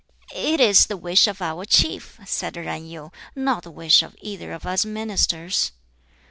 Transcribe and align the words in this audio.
"It 0.33 0.59
is 0.59 0.87
the 0.87 0.97
wish 0.97 1.27
of 1.27 1.43
our 1.43 1.63
Chief," 1.63 2.19
said 2.25 2.55
Yen 2.55 2.87
Yu, 2.87 3.11
"not 3.35 3.61
the 3.61 3.69
wish 3.69 4.01
of 4.01 4.15
either 4.19 4.51
of 4.51 4.65
us 4.65 4.83
ministers." 4.83 5.73